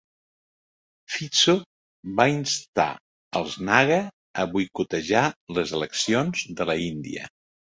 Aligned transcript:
Phizo 1.15 1.53
va 2.21 2.25
instar 2.37 2.87
els 3.41 3.59
naga 3.69 4.01
a 4.45 4.49
boicotejar 4.57 5.25
les 5.59 5.75
eleccions 5.81 6.49
de 6.63 6.69
l'Índia. 6.73 7.31